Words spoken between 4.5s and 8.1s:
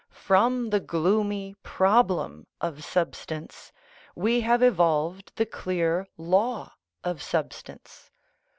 evolved the clear law of substance.